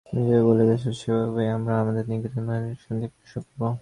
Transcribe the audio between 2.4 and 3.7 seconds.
মাতৃভূমিতে শান্তি প্রতিষ্ঠা করব।